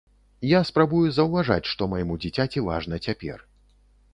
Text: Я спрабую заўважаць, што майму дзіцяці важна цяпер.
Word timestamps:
Я 0.51 0.61
спрабую 0.69 1.01
заўважаць, 1.17 1.67
што 1.73 1.89
майму 1.93 2.17
дзіцяці 2.25 2.65
важна 2.71 3.03
цяпер. 3.09 3.45